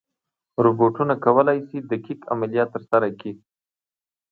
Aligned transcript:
روبوټونه 0.63 1.13
کولی 1.25 1.59
شي 1.67 1.77
دقیق 1.91 2.19
عملیات 2.33 2.69
ترسره 2.75 3.07
کړي. 3.19 3.33